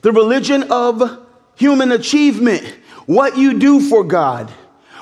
[0.00, 2.64] the religion of human achievement,
[3.04, 4.50] what you do for God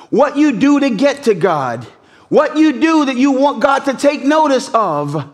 [0.09, 1.83] what you do to get to God,
[2.29, 5.29] what you do that you want God to take notice of.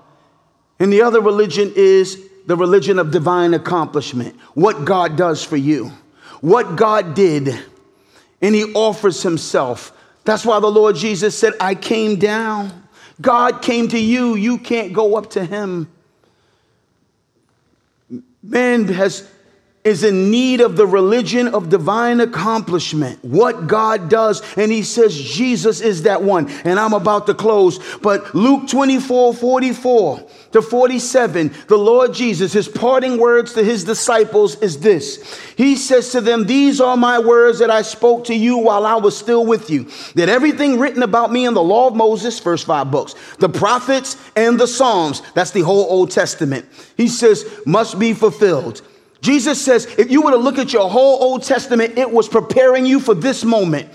[0.80, 5.92] And the other religion is the religion of divine accomplishment, what God does for you,
[6.42, 7.58] what God did,
[8.42, 9.92] and He offers Himself.
[10.26, 12.84] That's why the Lord Jesus said, I came down.
[13.22, 15.90] God came to you, you can't go up to Him.
[18.44, 19.30] Man has
[19.86, 24.42] is in need of the religion of divine accomplishment, what God does.
[24.58, 26.50] And he says, Jesus is that one.
[26.66, 27.80] And I'm about to close.
[28.00, 34.60] But Luke 24 44 to 47, the Lord Jesus, his parting words to his disciples
[34.62, 38.58] is this He says to them, These are my words that I spoke to you
[38.58, 39.88] while I was still with you.
[40.16, 44.18] That everything written about me in the law of Moses, first five books, the prophets
[44.36, 46.66] and the Psalms, that's the whole Old Testament,
[46.98, 48.82] he says, must be fulfilled.
[49.26, 52.86] Jesus says, if you were to look at your whole Old Testament, it was preparing
[52.86, 53.90] you for this moment.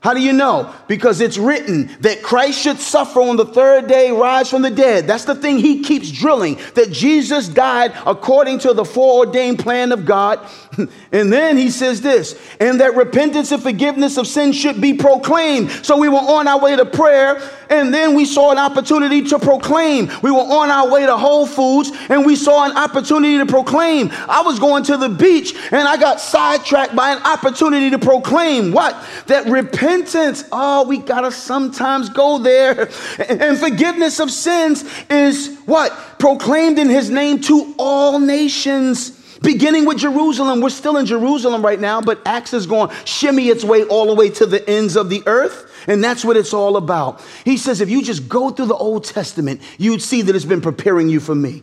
[0.00, 0.72] How do you know?
[0.86, 5.08] Because it's written that Christ should suffer on the third day, rise from the dead.
[5.08, 10.04] That's the thing he keeps drilling that Jesus died according to the foreordained plan of
[10.04, 10.38] God.
[11.10, 15.72] and then he says this, and that repentance and forgiveness of sin should be proclaimed.
[15.84, 19.38] So we were on our way to prayer, and then we saw an opportunity to
[19.38, 20.10] proclaim.
[20.22, 24.10] We were on our way to Whole Foods, and we saw an opportunity to proclaim.
[24.28, 28.72] I was going to the beach, and I got sidetracked by an opportunity to proclaim
[28.72, 28.96] what?
[29.26, 30.44] That repentance.
[30.52, 32.88] Oh, we got to sometimes go there.
[33.28, 35.92] And forgiveness of sins is what?
[36.18, 39.10] Proclaimed in his name to all nations.
[39.42, 40.60] Beginning with Jerusalem.
[40.60, 44.14] We're still in Jerusalem right now, but Acts is going shimmy its way all the
[44.14, 45.70] way to the ends of the earth.
[45.86, 47.22] And that's what it's all about.
[47.44, 50.60] He says, if you just go through the Old Testament, you'd see that it's been
[50.60, 51.62] preparing you for me.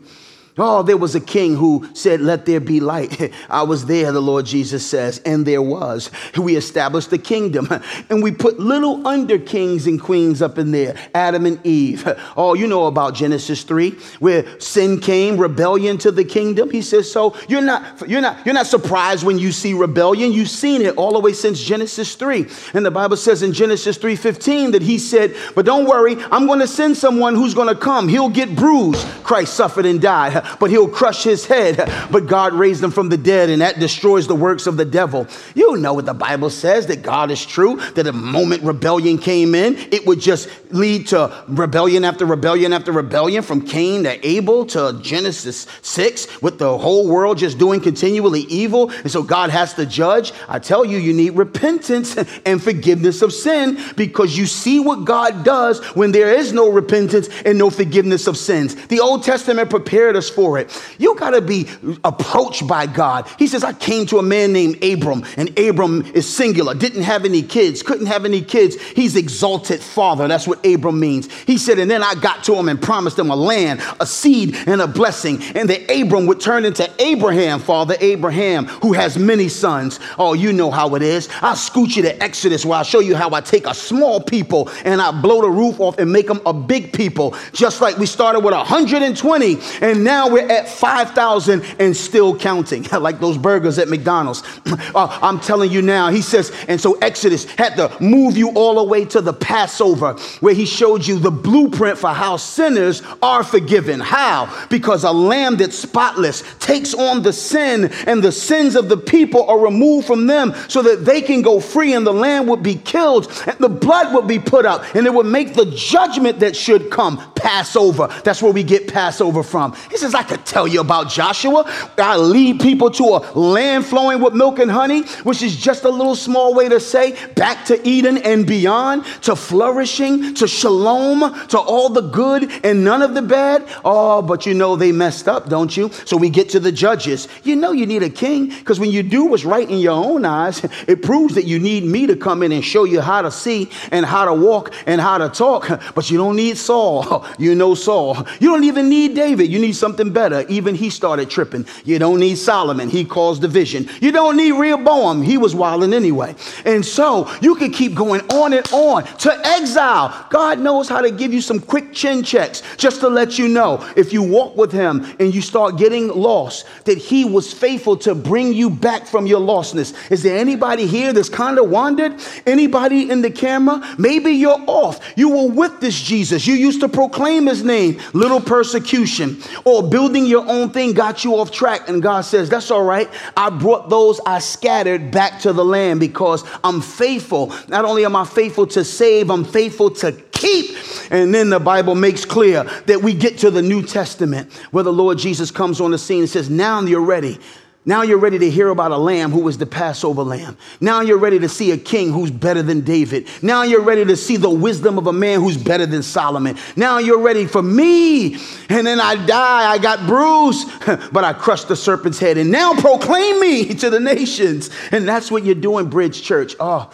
[0.55, 3.33] Oh, there was a king who said, Let there be light.
[3.49, 6.11] I was there, the Lord Jesus says, and there was.
[6.37, 7.67] We established the kingdom
[8.09, 12.07] and we put little under kings and queens up in there Adam and Eve.
[12.35, 16.69] Oh, you know about Genesis 3, where sin came, rebellion to the kingdom.
[16.69, 20.31] He says, So you're not, you're not, you're not surprised when you see rebellion.
[20.31, 22.47] You've seen it all the way since Genesis 3.
[22.73, 26.59] And the Bible says in Genesis 3:15 that he said, But don't worry, I'm going
[26.59, 28.07] to send someone who's going to come.
[28.07, 29.05] He'll get bruised.
[29.23, 31.77] Christ suffered and died but he'll crush his head.
[32.11, 35.27] But God raised him from the dead, and that destroys the works of the devil.
[35.55, 39.55] You know what the Bible says that God is true, that the moment rebellion came
[39.55, 44.65] in, it would just lead to rebellion after rebellion after rebellion from Cain to Abel
[44.67, 48.89] to Genesis 6, with the whole world just doing continually evil.
[48.89, 50.31] And so God has to judge.
[50.47, 55.43] I tell you, you need repentance and forgiveness of sin because you see what God
[55.43, 58.75] does when there is no repentance and no forgiveness of sins.
[58.87, 60.69] The Old Testament prepared us for it.
[60.97, 61.67] You got to be
[62.03, 63.29] approached by God.
[63.39, 67.25] He says, I came to a man named Abram, and Abram is singular, didn't have
[67.25, 68.81] any kids, couldn't have any kids.
[68.81, 70.27] He's exalted father.
[70.27, 71.31] That's what Abram means.
[71.43, 74.55] He said, and then I got to him and promised him a land, a seed,
[74.67, 75.41] and a blessing.
[75.55, 79.99] And that Abram would turn into Abraham, father Abraham, who has many sons.
[80.17, 81.29] Oh, you know how it is.
[81.41, 84.69] I'll scoot you to Exodus where I'll show you how I take a small people
[84.85, 87.35] and I blow the roof off and make them a big people.
[87.51, 92.83] Just like we started with 120 and now now we're at 5,000 and still counting,
[92.99, 94.43] like those burgers at McDonald's.
[94.95, 98.75] uh, I'm telling you now, he says, and so Exodus had to move you all
[98.75, 103.43] the way to the Passover, where he showed you the blueprint for how sinners are
[103.43, 103.99] forgiven.
[103.99, 104.67] How?
[104.69, 109.43] Because a lamb that's spotless takes on the sin, and the sins of the people
[109.49, 112.75] are removed from them so that they can go free, and the lamb would be
[112.75, 116.55] killed, and the blood would be put up, and it would make the judgment that
[116.55, 118.07] should come Passover.
[118.23, 119.75] That's where we get Passover from.
[119.91, 121.63] He says, I could tell you about Joshua.
[121.97, 125.89] I lead people to a land flowing with milk and honey, which is just a
[125.89, 131.59] little small way to say back to Eden and beyond, to flourishing, to shalom, to
[131.59, 133.65] all the good and none of the bad.
[133.83, 135.91] Oh, but you know they messed up, don't you?
[136.05, 137.27] So we get to the judges.
[137.43, 140.25] You know you need a king because when you do what's right in your own
[140.25, 143.31] eyes, it proves that you need me to come in and show you how to
[143.31, 145.69] see and how to walk and how to talk.
[145.95, 147.25] But you don't need Saul.
[147.37, 148.25] You know Saul.
[148.39, 149.51] You don't even need David.
[149.51, 150.45] You need something better.
[150.49, 151.65] Even he started tripping.
[151.85, 152.89] You don't need Solomon.
[152.89, 153.89] He caused division.
[154.01, 155.21] You don't need Rehoboam.
[155.21, 156.35] He was wilding anyway.
[156.65, 160.27] And so you can keep going on and on to exile.
[160.29, 163.87] God knows how to give you some quick chin checks just to let you know
[163.95, 168.15] if you walk with him and you start getting lost, that he was faithful to
[168.15, 169.93] bring you back from your lostness.
[170.11, 172.19] Is there anybody here that's kind of wandered?
[172.45, 173.95] Anybody in the camera?
[173.97, 174.99] Maybe you're off.
[175.15, 176.47] You were with this Jesus.
[176.47, 177.99] You used to proclaim his name.
[178.13, 181.87] Little persecution or building your own thing got you off track.
[181.87, 183.07] And God says, That's all right.
[183.37, 187.53] I brought those I scattered back to the land because I'm faithful.
[187.67, 190.75] Not only am I faithful to save, I'm faithful to keep.
[191.11, 194.91] And then the Bible makes clear that we get to the New Testament where the
[194.91, 197.37] Lord Jesus comes on the scene and says, Now you're ready.
[197.85, 200.57] Now you're ready to hear about a lamb who was the Passover lamb.
[200.79, 203.27] Now you're ready to see a king who's better than David.
[203.41, 206.57] Now you're ready to see the wisdom of a man who's better than Solomon.
[206.77, 208.35] Now you're ready for me.
[208.69, 210.69] And then I die, I got bruised,
[211.11, 212.37] but I crushed the serpent's head.
[212.37, 214.69] And now proclaim me to the nations.
[214.91, 216.55] And that's what you're doing, Bridge Church.
[216.61, 216.89] Oh,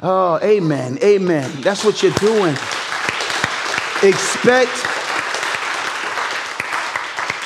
[0.00, 1.50] oh, amen, amen.
[1.60, 2.54] That's what you're doing.
[4.02, 4.72] Expect,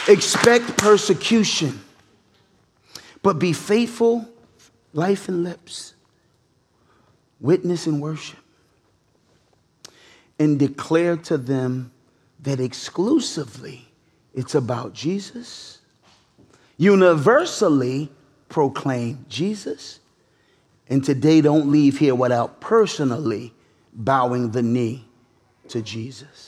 [0.08, 1.80] expect persecution
[3.24, 4.28] but be faithful,
[4.92, 5.94] life and lips,
[7.40, 8.38] witness and worship,
[10.38, 11.90] and declare to them
[12.40, 13.88] that exclusively
[14.34, 15.80] it's about Jesus.
[16.76, 18.10] Universally
[18.50, 20.00] proclaim Jesus.
[20.88, 23.54] And today, don't leave here without personally
[23.94, 25.06] bowing the knee
[25.68, 26.43] to Jesus.